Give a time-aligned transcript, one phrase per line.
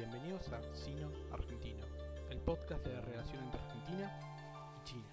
[0.00, 1.84] Bienvenidos a Sino Argentino,
[2.30, 4.10] el podcast de la relación entre Argentina
[4.80, 5.04] y China.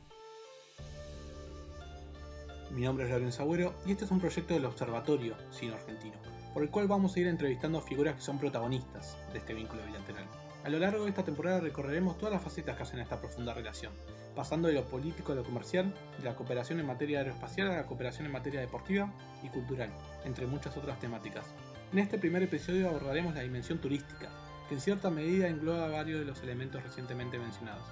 [2.72, 6.16] Mi nombre es Lorenzo Agüero y este es un proyecto del Observatorio Sino Argentino,
[6.54, 9.84] por el cual vamos a ir entrevistando a figuras que son protagonistas de este vínculo
[9.86, 10.24] bilateral.
[10.64, 13.92] A lo largo de esta temporada recorreremos todas las facetas que hacen esta profunda relación,
[14.38, 17.86] pasando de lo político a lo comercial, de la cooperación en materia aeroespacial a la
[17.88, 19.12] cooperación en materia deportiva
[19.44, 19.90] y cultural,
[20.24, 21.46] entre muchas otras temáticas.
[21.92, 24.30] En este primer episodio abordaremos la dimensión turística,
[24.68, 27.84] que en cierta medida engloba varios de los elementos recientemente mencionados.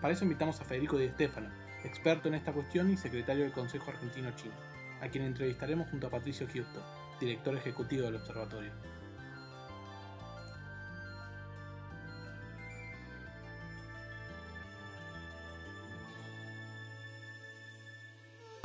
[0.00, 1.48] Para eso invitamos a Federico Di Stefano,
[1.84, 4.54] experto en esta cuestión y secretario del Consejo Argentino-Chino,
[5.02, 6.80] a quien entrevistaremos junto a Patricio Giusto,
[7.20, 8.70] director ejecutivo del observatorio.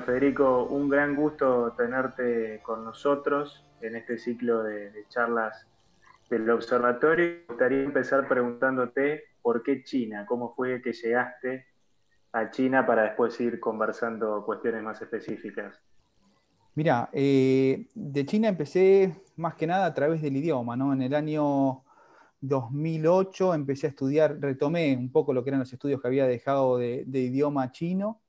[0.05, 5.68] Federico, un gran gusto tenerte con nosotros en este ciclo de charlas
[6.29, 7.25] del observatorio.
[7.25, 11.66] Me gustaría empezar preguntándote por qué China, cómo fue que llegaste
[12.31, 15.80] a China para después ir conversando cuestiones más específicas.
[16.75, 20.94] Mira, eh, de China empecé más que nada a través del idioma, ¿no?
[20.94, 21.83] En el año
[22.41, 26.77] 2008 empecé a estudiar, retomé un poco lo que eran los estudios que había dejado
[26.77, 28.22] de, idioma chino.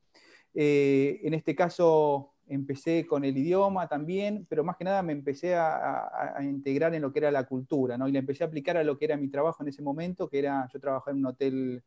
[0.55, 5.55] Eh, en este caso empecé con el idioma también, pero más que nada me empecé
[5.55, 8.09] a, a, integrar en lo que era la cultura, ¿no?
[8.09, 10.41] Y le empecé a aplicar a lo que era mi trabajo en ese momento, que
[10.41, 11.83] era, yo trabajaba en un hotel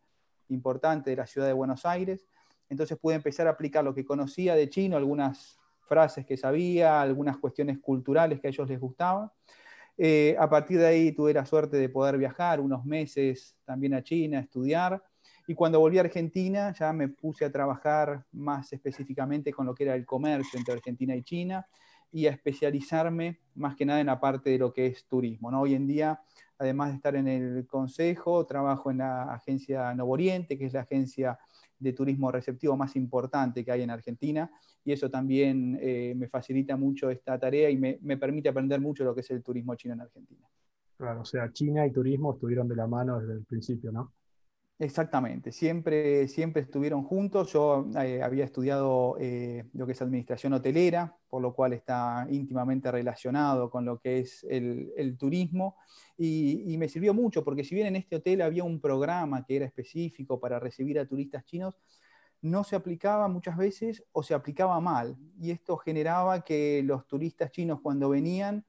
[0.49, 2.25] importante de la ciudad de Buenos Aires,
[2.69, 7.37] entonces pude empezar a aplicar lo que conocía de chino, algunas frases que sabía, algunas
[7.37, 9.29] cuestiones culturales que a ellos les gustaban.
[9.97, 14.01] Eh, a partir de ahí tuve la suerte de poder viajar unos meses también a
[14.01, 15.03] China, a estudiar,
[15.47, 19.83] y cuando volví a Argentina ya me puse a trabajar más específicamente con lo que
[19.83, 21.65] era el comercio entre Argentina y China
[22.11, 25.51] y a especializarme más que nada en la parte de lo que es turismo.
[25.51, 25.61] ¿no?
[25.61, 26.21] Hoy en día,
[26.57, 30.81] además de estar en el consejo, trabajo en la agencia Novo Oriente, que es la
[30.81, 31.37] agencia
[31.79, 34.49] de turismo receptivo más importante que hay en Argentina,
[34.85, 39.03] y eso también eh, me facilita mucho esta tarea y me, me permite aprender mucho
[39.03, 40.47] lo que es el turismo chino en Argentina.
[40.95, 44.13] Claro, o sea, China y turismo estuvieron de la mano desde el principio, ¿no?
[44.79, 47.53] Exactamente, siempre, siempre estuvieron juntos.
[47.53, 52.91] Yo eh, había estudiado eh, lo que es administración hotelera, por lo cual está íntimamente
[52.91, 55.77] relacionado con lo que es el, el turismo.
[56.17, 59.55] Y, y, me sirvió mucho, porque si bien en este hotel había un programa que
[59.57, 61.77] era específico para recibir a turistas chinos,
[62.41, 65.17] no se aplicaba muchas veces o se aplicaba mal.
[65.39, 68.65] Y esto generaba que los turistas chinos cuando venían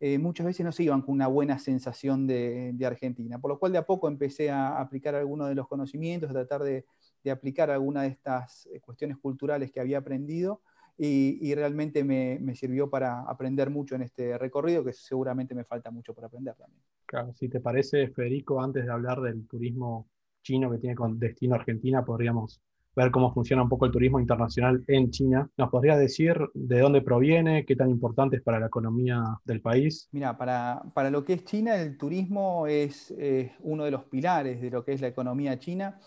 [0.00, 3.38] eh, muchas veces no se iban con una buena sensación de, Argentina.
[3.38, 6.62] Por lo cual de a poco empecé a aplicar algunos de los conocimientos, a tratar
[6.62, 6.86] de,
[7.30, 10.62] aplicar alguna de estas eh, cuestiones culturales que había aprendido
[10.96, 15.64] y, y realmente me, me, sirvió para aprender mucho en este recorrido, que seguramente me
[15.64, 16.82] falta mucho por aprender también.
[17.04, 20.08] Claro, si te parece, Federico, antes de hablar del turismo
[20.42, 22.62] chino que tiene con destino Argentina, podríamos
[22.96, 25.48] ver cómo funciona un poco el turismo internacional en China.
[25.56, 30.08] ¿Nos podrías decir de dónde proviene, qué tan importante es para la economía del país?
[30.12, 33.14] Mira, para, para lo que es China, el turismo es
[33.60, 35.98] uno de los pilares de lo que es la economía china.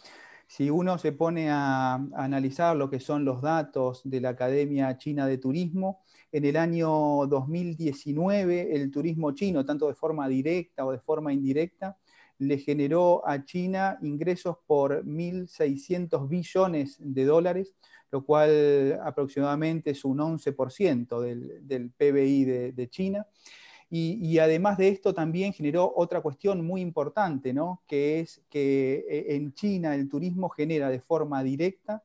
[0.45, 4.97] Si uno se pone a, a analizar lo que son los datos de la Academia
[4.97, 6.89] China de Turismo, en el año
[7.27, 11.95] 2019 el turismo chino, tanto de forma directa o de forma indirecta,
[12.39, 17.75] le generó a China ingresos por 1.600 billones de dólares,
[18.11, 23.27] lo cual aproximadamente es un 11% del, PBI de, de China.
[23.89, 27.83] Y, y, además de esto también generó otra cuestión muy importante, ¿no?
[27.87, 32.03] que es que eh, en China el turismo genera de forma directa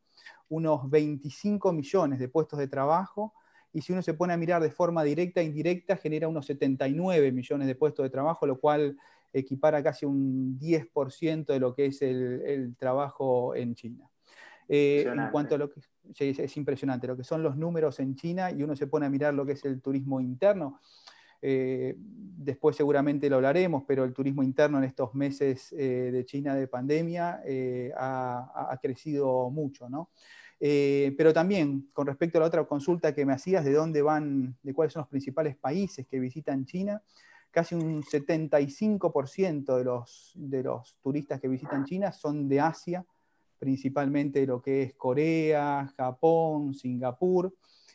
[0.50, 3.32] unos 25 millones de puestos de trabajo,
[3.72, 7.32] y si uno se pone a mirar de forma directa e indirecta, genera unos 79
[7.32, 8.96] millones de puestos de trabajo, lo cual
[9.32, 14.10] equipara casi un 10% de lo que es el, el trabajo en China.
[14.68, 15.80] Eh, en cuanto a lo que
[16.18, 19.10] es, es, impresionante, lo que son los números en China y uno se pone a
[19.10, 20.80] mirar lo que es el turismo interno.
[21.40, 26.54] Eh, después seguramente lo hablaremos, pero el turismo interno en estos meses eh, de China
[26.54, 27.42] de pandemia
[27.96, 30.10] ha, ha, crecido mucho, ¿no?
[30.60, 34.56] Eh, pero también con respecto a la otra consulta que me hacías de dónde van,
[34.62, 37.02] de cuáles son los principales países que visitan China,
[37.58, 43.04] casi un 75% de los, de los turistas que visitan China son de Asia,
[43.58, 47.52] principalmente lo que es Corea, Japón, Singapur,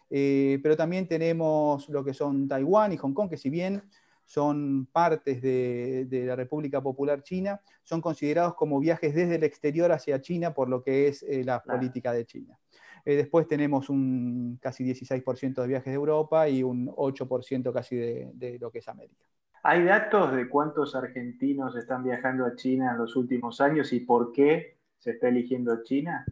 [0.10, 3.82] eh, pero también tenemos lo que son Taiwán y Hong Kong, que si bien
[4.26, 9.94] son partes de, de, la República Popular China, son considerados como viajes desde el exterior
[9.94, 11.80] hacia China por lo que es eh, la claro.
[11.80, 12.60] política de China.
[13.06, 18.32] Eh, después tenemos un casi 16% de viajes de Europa y un 8% casi de,
[18.34, 19.24] de, lo que es América.
[19.66, 24.34] ¿Hay datos de cuántos argentinos están viajando a China en los últimos años y por
[24.34, 26.26] qué se está eligiendo China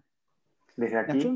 [0.76, 1.36] desde aquí?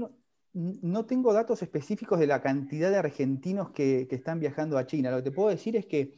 [0.54, 5.10] no, tengo datos específicos de la cantidad de argentinos que, están viajando a China.
[5.10, 6.14] Lo que te puedo decir es que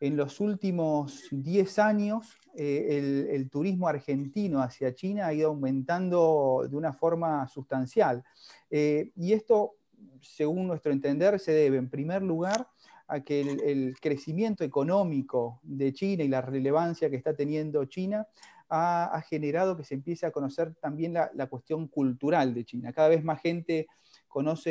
[0.00, 6.74] en los últimos 10 años eh, el, turismo argentino hacia China ha ido aumentando de
[6.74, 8.24] una forma sustancial.
[8.70, 9.74] Eh, y esto,
[10.22, 12.66] según nuestro entender, se debe en primer lugar
[13.08, 18.26] a que el, crecimiento económico de China y la relevancia que está teniendo China
[18.68, 22.92] ha, generado que se empiece a conocer también la, cuestión cultural de China.
[22.92, 23.86] Cada vez más gente
[24.28, 24.70] conoce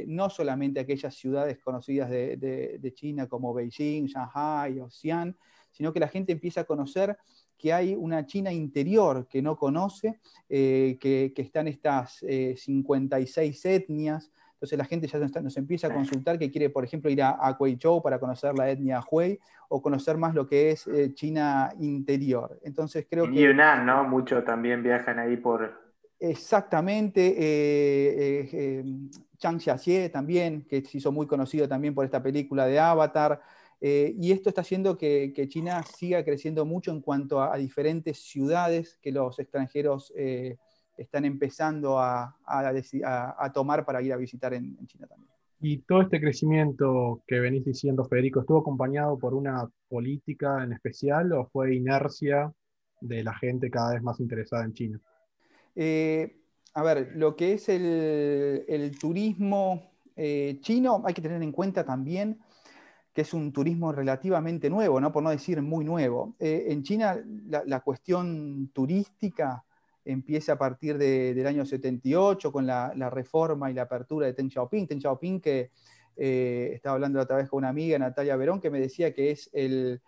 [0.00, 5.36] eh, no solamente aquellas ciudades conocidas de, China como Beijing, Shanghai o Xi'an,
[5.70, 7.16] sino que la gente empieza a conocer
[7.56, 10.18] que hay una China interior que no conoce,
[10.48, 12.18] eh, que, están estas
[12.56, 14.32] 56 eh, etnias,
[14.64, 17.54] entonces la gente ya nos, empieza a consultar que quiere, por ejemplo, ir a, a
[17.60, 19.38] Guizhou para conocer la etnia Hui
[19.68, 22.58] o conocer más lo que es eh, China interior.
[22.62, 24.04] Entonces creo y Yunnan, ¿no?
[24.04, 25.84] Muchos también viajan ahí por...
[26.18, 27.34] Exactamente.
[27.36, 28.84] Eh, eh,
[29.36, 33.42] Chang Xiaxie también, que se hizo muy conocido también por esta película de Avatar.
[33.82, 39.12] y esto está haciendo que, China siga creciendo mucho en cuanto a, diferentes ciudades que
[39.12, 40.10] los extranjeros
[40.96, 42.36] están empezando a,
[43.52, 45.30] tomar para ir a visitar en, China también.
[45.60, 51.32] Y todo este crecimiento que venís diciendo, Federico, ¿estuvo acompañado por una política en especial
[51.32, 52.52] o fue inercia
[53.00, 55.00] de la gente cada vez más interesada en China?
[55.74, 56.36] Eh,
[56.74, 62.38] a ver, lo que es el, turismo eh, chino, hay que tener en cuenta también
[63.14, 65.12] que es un turismo relativamente nuevo, ¿no?
[65.12, 66.34] por no decir muy nuevo.
[66.40, 69.64] Eh, en China la, cuestión turística
[70.04, 74.86] empieza a partir del año 78 con la, reforma y la apertura de Ten Xiaoping.
[74.86, 75.70] Ten Xiaoping que
[76.16, 79.50] eh, estaba hablando otra vez con una amiga, Natalia Verón, que me decía que es
[79.52, 80.00] el,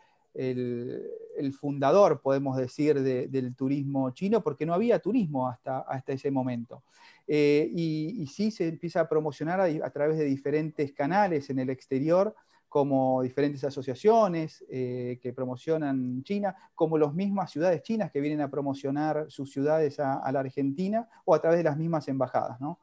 [1.59, 6.83] fundador, podemos decir, del turismo chino, porque no había turismo hasta, hasta ese momento.
[7.27, 12.35] Eh, y, sí se empieza a promocionar a través de diferentes canales en el exterior
[12.77, 18.51] como diferentes asociaciones eh, que promocionan China, como las mismas ciudades chinas que vienen a
[18.51, 22.61] promocionar sus ciudades a, la Argentina o a través de las mismas embajadas.
[22.61, 22.79] ¿no?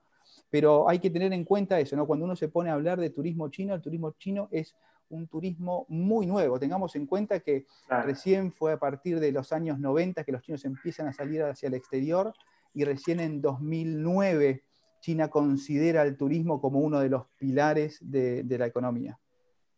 [0.50, 2.08] Pero hay que tener en cuenta eso, ¿no?
[2.08, 4.76] cuando uno se pone a hablar de turismo chino, el turismo chino es
[5.10, 6.58] un turismo muy nuevo.
[6.58, 10.66] Tengamos en cuenta que recién fue a partir de los años 90 que los chinos
[10.66, 12.34] empiezan a salir hacia el exterior
[12.74, 14.64] y recién en 2009
[15.02, 19.20] China considera el turismo como uno de los pilares de la economía.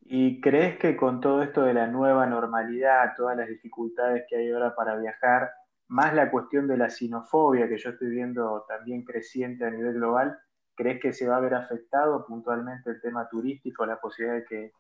[0.07, 4.52] ¿Y crees que con todo esto de la nueva normalidad, todas las dificultades que hay
[4.52, 5.50] ahora para viajar,
[5.88, 10.38] más la cuestión de la sinofobia que yo estoy viendo también creciente a nivel global,
[10.75, 14.72] ¿crees que se va a ver afectado puntualmente el tema turístico, la posibilidad de que,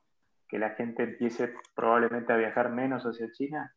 [0.51, 3.75] la gente empiece probablemente a viajar menos hacia China?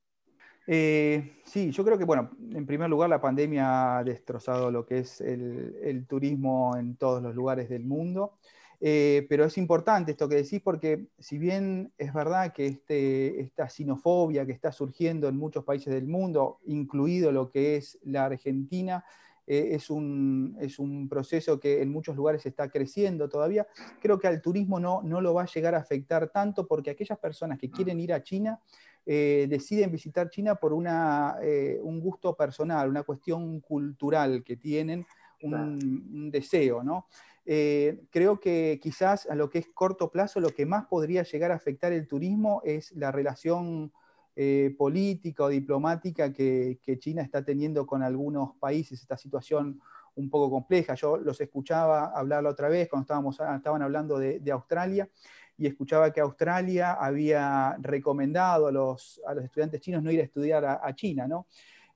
[0.65, 4.99] Eh, sí, yo creo que, bueno, en primer lugar, la pandemia ha destrozado lo que
[4.99, 8.39] es el turismo en todos los lugares del mundo.
[8.81, 13.69] Eh, pero es importante esto que decís porque si bien es verdad que este, esta
[13.69, 19.05] sinofobia que está surgiendo en muchos países del mundo, incluido lo que es la Argentina,
[19.49, 23.67] eh, es, un, es, un, proceso que en muchos lugares está creciendo todavía,
[24.01, 27.19] creo que al turismo no, no lo va a llegar a afectar tanto porque aquellas
[27.19, 28.61] personas que quieren ir a China
[29.07, 31.37] eh, deciden visitar China por una,
[31.83, 35.05] un gusto personal, una cuestión cultural que tienen,
[35.41, 37.07] un, un deseo, ¿no?
[37.51, 41.51] Eh, creo que quizás a lo que es corto plazo lo que más podría llegar
[41.51, 43.91] a afectar el turismo es la relación
[44.37, 49.81] eh, política o diplomática que, China está teniendo con algunos países, esta situación
[50.15, 50.93] un poco compleja.
[50.93, 55.09] Yo los escuchaba hablar la otra vez cuando estábamos, estaban hablando de, Australia
[55.57, 60.95] y escuchaba que Australia había recomendado a los, estudiantes chinos no ir a estudiar a,
[60.95, 61.47] China, ¿no?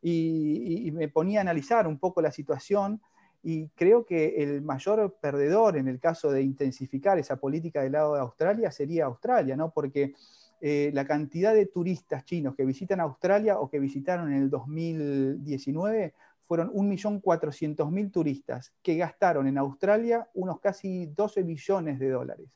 [0.00, 3.02] y, me ponía a analizar un poco la situación
[3.42, 8.14] y creo que el mayor perdedor en el caso de intensificar esa política del lado
[8.14, 9.72] de Australia sería Australia, ¿no?
[9.72, 10.14] Porque
[10.60, 16.14] eh, la cantidad de turistas chinos que visitan Australia o que visitaron en el 2019
[16.46, 22.46] fueron 1.400.000 turistas que gastaron en Australia unos casi 12 billones de dólares.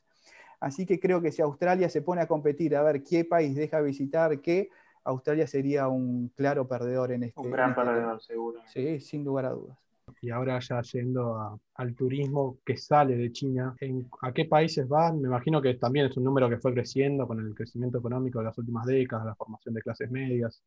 [0.59, 3.81] Así que creo que si Australia se pone a competir a ver qué país deja
[3.81, 4.69] visitar qué,
[5.03, 7.41] Australia sería un claro perdedor en este.
[7.41, 8.61] Un gran este perdedor, seguro.
[8.67, 9.86] Sí, sin lugar a dudas
[10.21, 13.75] y ahora ya yendo al turismo que sale de China,
[14.21, 15.21] ¿a qué países van?
[15.21, 18.45] Me imagino que también es un número que fue creciendo con el crecimiento económico de
[18.45, 20.63] las últimas décadas, la formación de clases medias.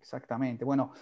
[0.00, 0.64] Exactamente.
[0.64, 0.92] Bueno,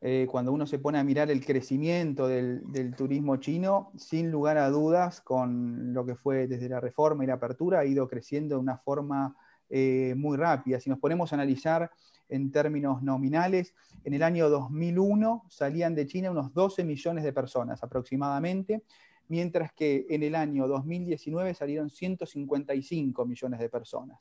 [0.00, 4.68] eh, cuando uno se pone a mirar el crecimiento del, turismo chino, sin lugar a
[4.70, 8.60] dudas, con lo que fue desde la reforma y la apertura, ha ido creciendo de
[8.60, 9.34] una forma
[9.68, 10.78] eh, muy rápida.
[10.78, 11.90] Si nos ponemos a analizar
[12.28, 17.82] en términos nominales, en el año 2001 salían de China unos 12 millones de personas
[17.82, 18.82] aproximadamente,
[19.28, 24.18] mientras que en el año 2019 salieron 155 millones de personas.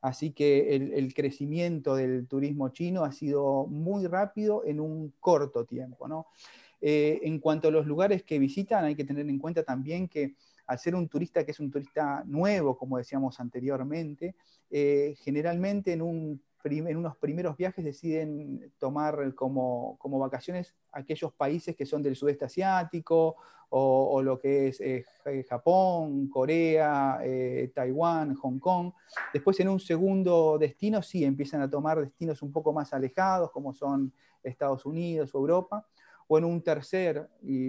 [0.00, 6.26] Así que el, crecimiento del turismo chino ha sido muy rápido en un corto tiempo.
[6.80, 10.36] Eh, en cuanto a los lugares que visitan, hay que tener en cuenta también que
[10.68, 14.36] al ser un turista que es un turista nuevo, como decíamos anteriormente,
[14.70, 16.40] eh, generalmente en,
[16.72, 23.36] unos primeros viajes deciden tomar como, vacaciones aquellos países que son del sudeste asiático
[23.70, 25.04] o, lo que es eh,
[25.48, 28.92] Japón, Corea, eh, Taiwán, Hong Kong.
[29.32, 33.74] Después en un segundo destino sí empiezan a tomar destinos un poco más alejados, como
[33.74, 35.86] son Estados Unidos o Europa
[36.28, 37.28] o en un tercer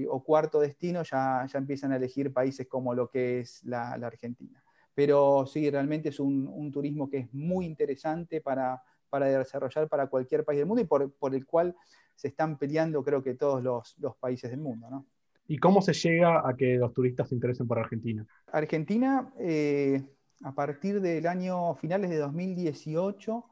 [0.09, 4.61] o cuarto destino ya, ya empiezan a elegir países como lo que es la, Argentina.
[4.99, 10.59] Pero sí, realmente es un, turismo que es muy interesante para, desarrollar para cualquier país
[10.59, 11.73] del mundo y por, el cual
[12.15, 15.05] se están peleando creo que todos los, países del mundo.
[15.47, 18.27] ¿Y cómo se llega a que los turistas se interesen por Argentina?
[18.51, 20.03] Argentina, eh,
[20.43, 23.45] a partir del año finales de 2018,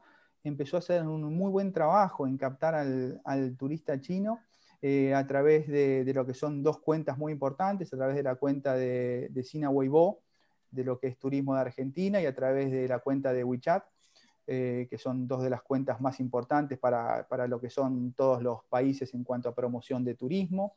[0.44, 4.42] empezó a hacer un muy buen trabajo en captar al, al turista chino
[4.82, 8.36] eh, a través de, lo que son dos cuentas muy importantes, a través de la
[8.36, 10.27] cuenta de, de Sina Weibo,
[10.72, 13.84] de lo que es turismo de Argentina, y a través de la cuenta de WeChat,
[14.48, 18.64] eh, que son dos de las cuentas más importantes para, lo que son todos los
[18.66, 20.76] países en cuanto a promoción de turismo.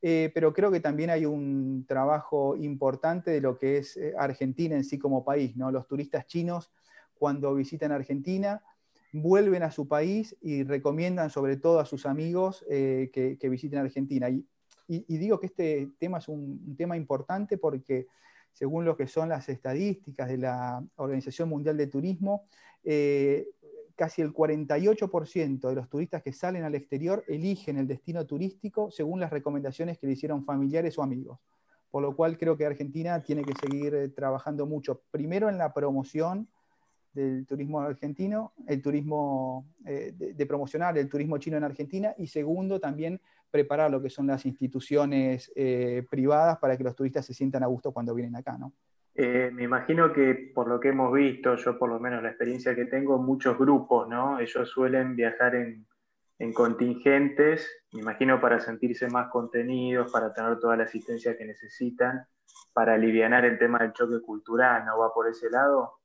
[0.00, 4.84] Eh, pero creo que también hay un trabajo importante de lo que es Argentina en
[4.84, 5.56] sí como país.
[5.56, 5.72] ¿no?
[5.72, 6.70] Los turistas chinos,
[7.18, 8.62] cuando visitan Argentina,
[9.12, 14.28] vuelven a su país y recomiendan sobre todo a sus amigos eh, que, visiten Argentina.
[14.30, 14.44] Y,
[15.18, 18.06] digo que este tema es un, tema importante porque
[18.58, 22.48] según lo que son las estadísticas de la Organización Mundial de Turismo,
[22.82, 23.46] eh,
[23.94, 29.20] casi el 48% de los turistas que salen al exterior eligen el destino turístico según
[29.20, 31.38] las recomendaciones que le hicieron familiares o amigos.
[31.88, 35.72] Por lo cual creo que Argentina tiene que seguir eh, trabajando mucho, primero en la
[35.72, 36.48] promoción,
[37.12, 42.80] del turismo argentino, el turismo eh, de, promocionar el turismo chino en Argentina y segundo
[42.80, 43.20] también
[43.50, 47.66] preparar lo que son las instituciones eh, privadas para que los turistas se sientan a
[47.66, 48.72] gusto cuando vienen acá, ¿no?
[49.14, 52.74] Eh, me imagino que por lo que hemos visto, yo por lo menos la experiencia
[52.74, 54.38] que tengo, muchos grupos, ¿no?
[54.38, 55.86] Ellos suelen viajar en,
[56.38, 62.26] en contingentes, me imagino para sentirse más contenidos, para tener toda la asistencia que necesitan,
[62.72, 65.98] para aliviar el tema del choque cultural, ¿no va por ese lado?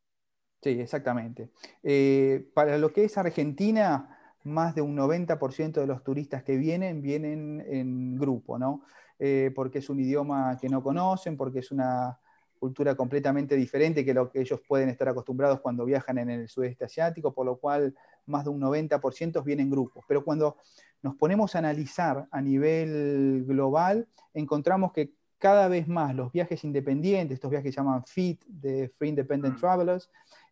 [0.62, 1.52] Sí, exactamente.
[1.84, 4.12] Eh, para lo que es Argentina,
[4.44, 8.84] más de un 90% de los turistas que vienen vienen en grupo, ¿no?
[9.20, 12.20] Eh, porque es un idioma que no conocen, porque es una
[12.60, 16.86] cultura completamente diferente que lo que ellos pueden estar acostumbrados cuando viajan en el sudeste
[16.86, 17.94] asiático, por lo cual
[18.26, 20.06] más de un 90% vienen en grupos.
[20.08, 20.58] Pero cuando
[21.02, 27.36] nos ponemos a analizar a nivel global, encontramos que cada vez más los viajes independientes,
[27.36, 29.60] estos viajes que se llaman FIT, de Free Independent mm.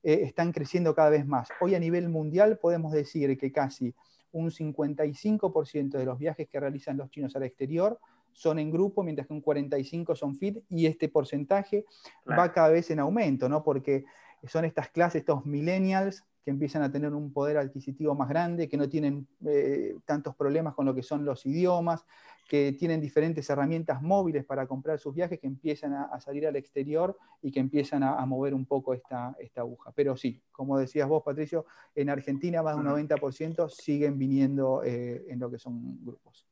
[0.03, 1.49] Eh, están creciendo cada vez más.
[1.59, 3.93] Hoy a nivel mundial podemos decir que casi
[4.31, 7.99] un 55% de los viajes que realizan los chinos al exterior
[8.31, 11.85] son en grupo, mientras que un 45% son fit, y este porcentaje
[12.27, 13.61] va cada vez en aumento, ¿no?
[13.61, 14.05] Porque
[14.47, 18.77] son estas clases, estos millennials, que empiezan a tener un poder adquisitivo más grande, que
[18.77, 22.05] no tienen eh, tantos problemas con lo que son los idiomas,
[22.47, 27.17] que tienen diferentes herramientas móviles para comprar sus viajes, que empiezan a, salir al exterior
[27.41, 29.91] y que empiezan a, mover un poco esta, esta, aguja.
[29.95, 35.25] Pero sí, como decías vos, Patricio, en Argentina más de un 90% siguen viniendo eh,
[35.29, 36.45] en lo que son grupos.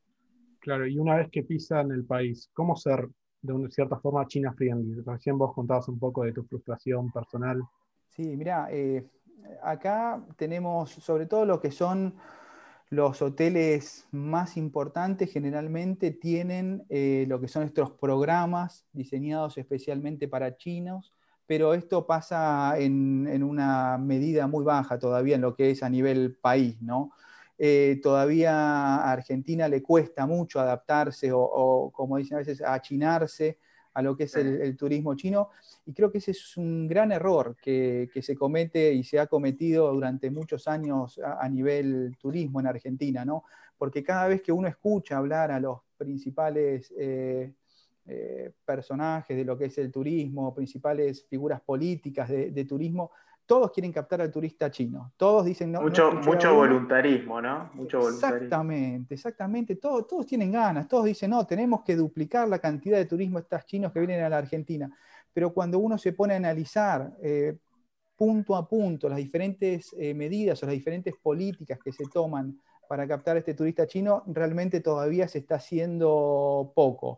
[0.59, 3.07] Claro, y una vez que pisan el país, ¿cómo ser
[3.41, 5.01] de una cierta forma China friendly?
[5.05, 7.61] Recién vos contabas un poco de tu frustración personal.
[8.09, 9.05] Sí, mira, eh,
[9.63, 12.15] acá tenemos sobre todo lo que son
[12.89, 20.57] los hoteles más importantes generalmente tienen eh, lo que son estos programas diseñados especialmente para
[20.57, 21.13] chinos,
[21.45, 26.35] pero esto pasa en, una medida muy baja todavía en lo que es a nivel
[26.35, 27.11] país, ¿no?
[27.57, 33.57] Eh, todavía a Argentina le cuesta mucho adaptarse o, o, como dicen a veces, achinarse
[33.93, 35.49] a lo que es el, turismo chino.
[35.85, 39.91] Y creo que ese es un gran error que, se comete y se ha cometido
[39.93, 43.43] durante muchos años a, nivel turismo en Argentina, ¿no?
[43.77, 47.53] Porque cada vez que uno escucha hablar a los principales eh,
[48.05, 53.11] eh, personajes de lo que es el turismo, principales figuras políticas de turismo,
[53.49, 55.11] todos quieren captar al turista chino.
[55.17, 55.81] Todos dicen no.
[55.81, 57.71] Mucho, mucho voluntarismo, ¿no?
[57.73, 59.75] Mucho Exactamente, exactamente.
[59.77, 63.65] Todos, todos tienen ganas, todos dicen, no, tenemos que duplicar la cantidad de turismo estos
[63.65, 64.95] chinos que vienen a la Argentina.
[65.33, 67.57] Pero cuando uno se pone a analizar eh,
[68.15, 72.55] punto a punto las diferentes eh, medidas o las diferentes políticas que se toman
[72.87, 77.17] para captar a este turista chino, realmente todavía se está haciendo poco.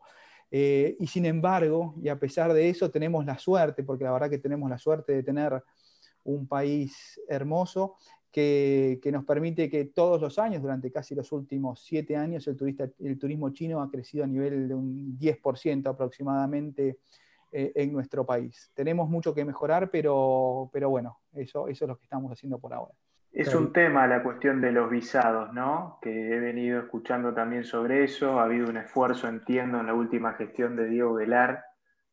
[0.50, 4.29] Eh, y sin embargo, y a pesar de eso, tenemos la suerte, porque la verdad
[4.29, 5.61] que tenemos la suerte de tener
[6.24, 7.98] un país hermoso
[8.32, 12.90] que, nos permite que todos los años, durante casi los últimos siete años, el, turista,
[13.00, 17.00] el turismo chino ha crecido a nivel de un 10% aproximadamente
[17.51, 18.72] eh, en nuestro país.
[18.74, 22.74] Tenemos mucho que mejorar, pero, pero bueno, eso, eso es lo que estamos haciendo por
[22.74, 22.94] ahora.
[23.34, 26.00] Es un tema la cuestión de los visados, ¿no?
[26.01, 28.40] Que he venido escuchando también sobre eso.
[28.40, 31.63] Ha habido un esfuerzo, entiendo, en la última gestión de Diego Velar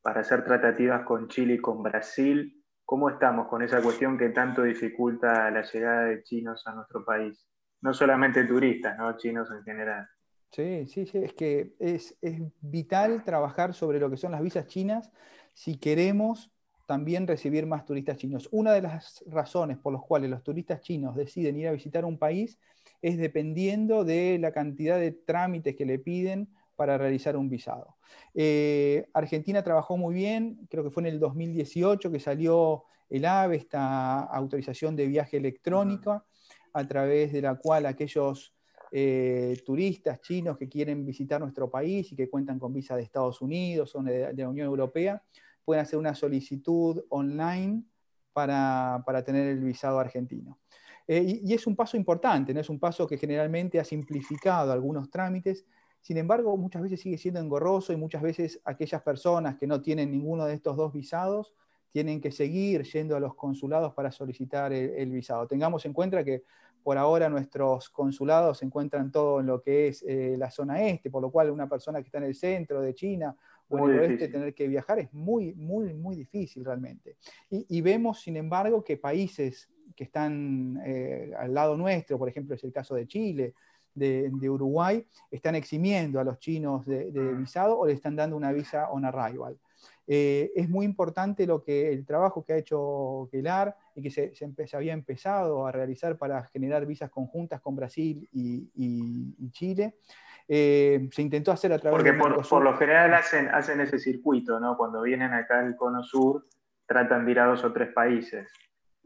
[0.01, 2.58] para hacer tratativas con Chile y con Brasil.
[2.89, 7.47] ¿Cómo estamos con esa cuestión que tanto dificulta la llegada de chinos a nuestro país?
[7.81, 9.15] No solamente turistas, ¿no?
[9.15, 10.07] Chinos en general.
[10.49, 12.17] Sí, sí, sí, es que es,
[12.61, 15.11] vital trabajar sobre lo que son las visas chinas
[15.53, 16.51] si queremos
[16.87, 18.49] también recibir más turistas chinos.
[18.51, 22.17] Una de las razones por las cuales los turistas chinos deciden ir a visitar un
[22.17, 22.59] país
[23.03, 27.97] es dependiendo de la cantidad de trámites que le piden para realizar un visado.
[28.33, 33.57] Eh, Argentina trabajó muy bien, creo que fue en el 2018 que salió el AVE,
[33.57, 36.23] esta autorización de viaje electrónica,
[36.71, 38.55] a través de la cual aquellos
[38.93, 43.41] eh, turistas chinos que quieren visitar nuestro país y que cuentan con visa de Estados
[43.41, 45.21] Unidos o de, la Unión Europea,
[45.65, 47.83] pueden hacer una solicitud online
[48.31, 50.59] para, tener el visado argentino.
[51.05, 52.61] Eh, y, es un paso importante, ¿no?
[52.61, 55.65] es un paso que generalmente ha simplificado algunos trámites,
[56.01, 60.11] sin embargo muchas veces sigue siendo engorroso y muchas veces aquellas personas que no tienen
[60.11, 61.53] ninguno de estos dos visados
[61.91, 65.47] tienen que seguir yendo a los consulados para solicitar el visado.
[65.47, 66.43] Tengamos en cuenta que
[66.83, 71.09] por ahora nuestros consulados se encuentran todo en lo que es eh, la zona este,
[71.09, 73.35] por lo cual una persona que está en el centro de China
[73.67, 77.17] o en el oeste tener que viajar es muy, muy, muy difícil realmente.
[77.51, 82.63] Y, vemos, sin embargo, que países que están eh, al lado nuestro, por ejemplo, es
[82.63, 83.53] el caso de Chile,
[83.93, 88.51] de, Uruguay, están eximiendo a los chinos de, de, visado o le están dando una
[88.51, 89.57] visa on arrival.
[90.11, 94.33] Eh, es muy importante lo que, el trabajo que ha hecho Kelar y que se,
[94.33, 99.97] se, había empezado a realizar para generar visas conjuntas con Brasil y, Chile.
[100.47, 104.59] Eh, se intentó hacer a través Porque por, por, lo general hacen, hacen ese circuito,
[104.59, 104.75] ¿no?
[104.77, 106.47] Cuando vienen acá al Cono Sur,
[106.87, 108.51] tratan de ir a dos o tres países.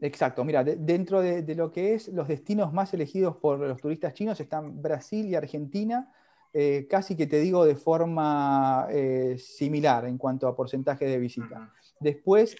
[0.04, 4.12] Exacto, mira, dentro de, de, lo que es los destinos más elegidos por los turistas
[4.12, 6.12] chinos están Brasil y Argentina,
[6.52, 11.72] eh, casi que te digo de forma eh, similar en cuanto a porcentaje de visita.
[12.00, 12.54] Después,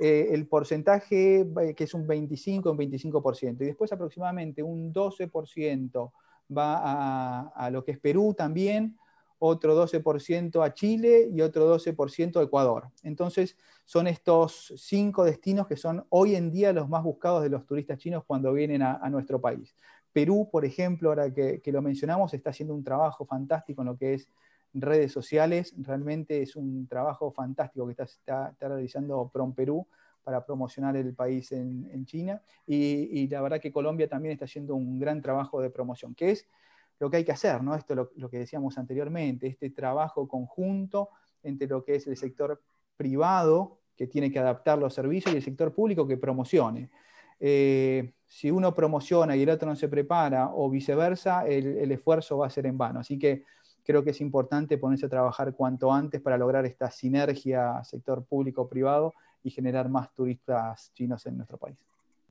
[0.00, 6.12] eh, el porcentaje que es un 25, un 25%, y después aproximadamente un 12%
[6.56, 8.96] va a, a, lo que es Perú también,
[9.38, 12.88] otro 12% a Chile y otro 12% a Ecuador.
[13.02, 17.66] Entonces, son estos cinco destinos que son hoy en día los más buscados de los
[17.66, 19.74] turistas chinos cuando vienen a nuestro país.
[20.16, 24.14] Perú, por ejemplo, ahora que, lo mencionamos, está haciendo un trabajo fantástico en lo que
[24.14, 24.30] es
[24.72, 25.74] redes sociales.
[25.76, 29.86] Realmente es un trabajo fantástico que está, realizando Prom Perú
[30.24, 32.40] para promocionar el país en, China.
[32.66, 36.48] Y, la verdad que Colombia también está haciendo un gran trabajo de promoción, que es
[36.98, 37.74] lo que hay que hacer, ¿no?
[37.74, 41.10] Esto es lo, que decíamos anteriormente, este trabajo conjunto
[41.42, 42.62] entre lo que es el sector
[42.96, 46.90] privado, que tiene que adaptar los servicios, y el sector público que promocione.
[47.38, 52.46] Eh, si uno promociona y el otro no se prepara o viceversa, el, esfuerzo va
[52.46, 53.00] a ser en vano.
[53.00, 53.44] Así que
[53.84, 59.14] creo que es importante ponerse a trabajar cuanto antes para lograr esta sinergia sector público-privado
[59.42, 61.76] y generar más turistas chinos en nuestro país.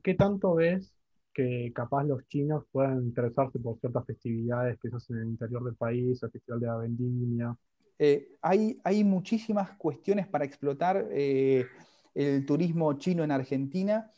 [0.02, 0.95] ¿Qué tanto ves
[1.36, 5.62] que capaz los chinos puedan interesarse por ciertas festividades que se hacen en el interior
[5.64, 7.56] del país, el Festival de la Vendimia?
[7.98, 11.66] Eh, hay, hay, muchísimas cuestiones para explotar eh,
[12.14, 14.10] el turismo chino en Argentina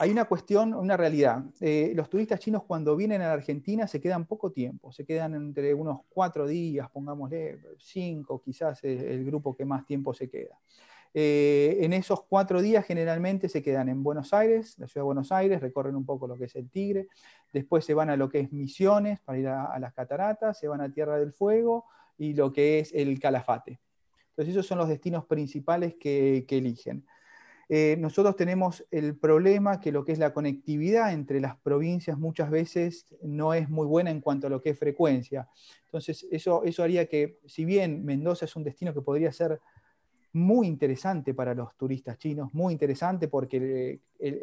[0.00, 1.44] hay una cuestión, una realidad.
[1.60, 5.34] Eh, los turistas chinos cuando vienen a la Argentina se quedan poco tiempo, se quedan
[5.34, 10.58] entre unos cuatro días, pongámosle cinco, quizás es el grupo que más tiempo se queda.
[11.12, 15.32] Eh, en esos cuatro días generalmente se quedan en Buenos Aires, la ciudad de Buenos
[15.32, 17.08] Aires, recorren un poco lo que es el Tigre,
[17.52, 20.80] después se van a lo que es Misiones para ir a, las cataratas, se van
[20.80, 23.80] a Tierra del Fuego y lo que es el Calafate.
[24.30, 27.04] Entonces esos son los destinos principales que eligen.
[27.72, 32.50] Eh, nosotros tenemos el problema que lo que es la conectividad entre las provincias muchas
[32.50, 35.48] veces no es muy buena en cuanto a lo que es frecuencia.
[35.84, 39.60] Entonces, eso, eso haría que, si bien Mendoza es un destino que podría ser
[40.32, 44.00] muy interesante para los turistas chinos, muy interesante porque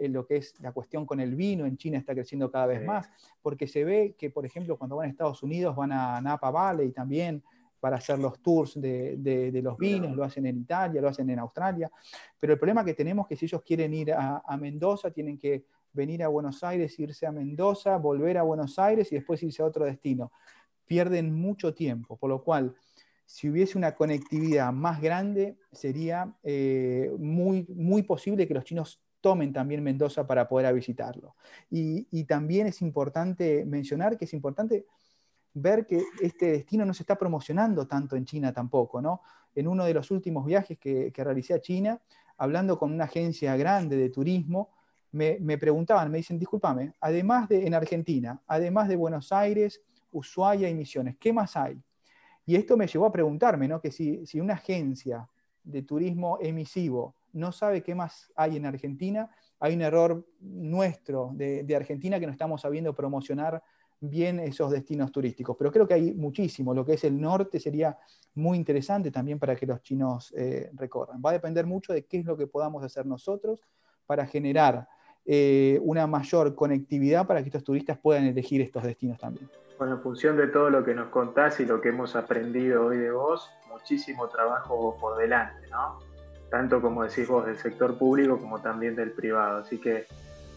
[0.10, 3.10] lo que es la cuestión con el vino en China está creciendo cada vez más,
[3.42, 6.92] porque se ve que, por ejemplo, cuando van a Estados Unidos van a Napa Valley
[6.92, 7.42] también,
[7.80, 11.92] para hacer los tours de, los vinos, lo hacen en Italia, lo hacen en Australia,
[12.40, 15.66] pero el problema que tenemos es que si ellos quieren ir a, Mendoza, tienen que
[15.94, 19.66] venir a Buenos Aires, irse a Mendoza, volver a Buenos Aires y después irse a
[19.66, 20.32] otro destino.
[20.86, 22.76] Pierden mucho tiempo, por lo cual,
[23.28, 29.52] si hubiese una conectividad más grande, sería eh, muy, muy posible que los chinos tomen
[29.52, 31.36] también Mendoza para poder visitarlo.
[31.70, 34.86] Y, también es importante mencionar que es importante
[35.54, 39.22] ver que este destino no se está promocionando tanto en China tampoco, ¿no?
[39.54, 42.02] En uno de los últimos viajes que, realicé a China,
[42.38, 44.72] hablando con una agencia grande de turismo,
[45.12, 50.76] me, preguntaban, me dicen, discúlpame, además de en Argentina, además de Buenos Aires, Ushuaia y
[50.76, 51.82] Misiones, ¿qué más hay?
[52.48, 53.82] Y esto me llevó a preguntarme, ¿no?
[53.82, 55.30] Que si, una agencia
[55.66, 59.30] de turismo emisivo no sabe qué más hay en Argentina,
[59.60, 63.62] hay un error nuestro de, Argentina que no estamos sabiendo promocionar
[64.00, 65.58] bien esos destinos turísticos.
[65.58, 66.74] Pero creo que hay muchísimo.
[66.74, 67.98] Lo que es el norte sería
[68.36, 71.22] muy interesante también para que los chinos eh, recorran.
[71.24, 73.60] Va a depender mucho de qué es lo que podamos hacer nosotros
[74.06, 74.88] para generar
[75.26, 79.50] eh, una mayor conectividad para que estos turistas puedan elegir estos destinos también.
[79.78, 82.98] Bueno, en función de todo lo que nos contás y lo que hemos aprendido hoy
[82.98, 86.00] de vos, muchísimo trabajo por delante, ¿no?
[86.50, 89.60] Tanto como decís vos del sector público como también del privado.
[89.60, 90.08] Así que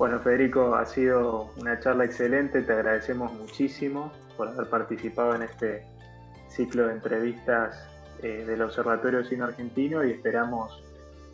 [0.00, 5.84] bueno, Federico, ha sido una charla excelente, te agradecemos muchísimo por haber participado en este
[6.48, 7.86] ciclo de entrevistas
[8.22, 10.82] eh, del Observatorio Cine Argentino y esperamos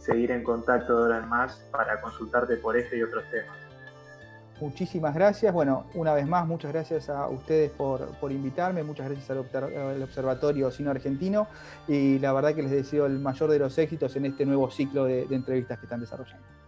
[0.00, 3.65] seguir en contacto de ahora en más para consultarte por este y otros temas.
[4.60, 5.52] Muchísimas gracias.
[5.52, 10.90] Bueno, una vez más, muchas gracias a ustedes por, invitarme, muchas gracias al, Observatorio Cine
[10.90, 11.46] Argentino
[11.86, 15.04] y la verdad que les deseo el mayor de los éxitos en este nuevo ciclo
[15.04, 16.65] de entrevistas que están desarrollando.